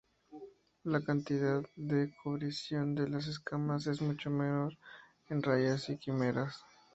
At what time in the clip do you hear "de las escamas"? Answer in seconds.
2.95-3.85